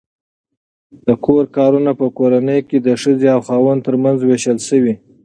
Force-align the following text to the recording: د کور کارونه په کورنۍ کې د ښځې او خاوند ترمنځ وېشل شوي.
د 1.07 1.07
کور 1.25 1.43
کارونه 1.57 1.91
په 1.99 2.07
کورنۍ 2.17 2.59
کې 2.69 2.77
د 2.87 2.89
ښځې 3.01 3.27
او 3.35 3.41
خاوند 3.47 3.79
ترمنځ 3.87 4.19
وېشل 4.23 4.57
شوي. 4.67 4.93